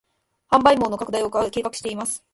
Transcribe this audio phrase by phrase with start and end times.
[0.49, 2.25] 販売網の拡大を計画しています